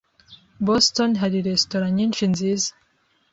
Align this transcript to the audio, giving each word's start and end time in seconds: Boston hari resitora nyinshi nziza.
Boston 0.67 1.11
hari 1.21 1.37
resitora 1.47 1.87
nyinshi 1.97 2.23
nziza. 2.33 2.69